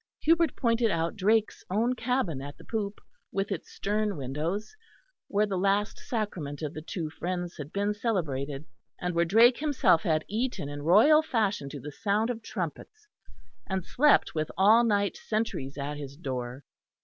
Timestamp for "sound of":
11.91-12.41